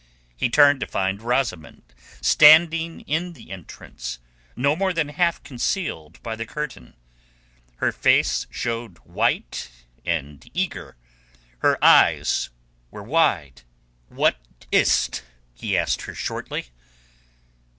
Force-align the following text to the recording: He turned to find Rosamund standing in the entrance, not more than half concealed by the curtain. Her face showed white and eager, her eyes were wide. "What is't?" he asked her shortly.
He 0.35 0.49
turned 0.49 0.79
to 0.79 0.87
find 0.87 1.21
Rosamund 1.21 1.83
standing 2.21 3.01
in 3.01 3.33
the 3.33 3.51
entrance, 3.51 4.17
not 4.55 4.79
more 4.79 4.93
than 4.93 5.09
half 5.09 5.43
concealed 5.43 6.19
by 6.23 6.35
the 6.35 6.47
curtain. 6.47 6.95
Her 7.75 7.91
face 7.91 8.47
showed 8.49 8.97
white 9.05 9.69
and 10.03 10.43
eager, 10.55 10.95
her 11.59 11.77
eyes 11.85 12.49
were 12.89 13.03
wide. 13.03 13.61
"What 14.09 14.37
is't?" 14.71 15.21
he 15.53 15.77
asked 15.77 16.01
her 16.05 16.15
shortly. 16.15 16.69